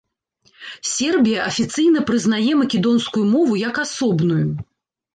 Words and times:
Сербія 0.91 1.43
афіцыйна 1.51 2.03
прызнае 2.09 2.43
македонскую 2.65 3.25
мову 3.37 3.63
як 3.69 3.75
асобную. 3.89 4.45